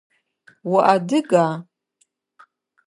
Уадыга? 0.71 1.45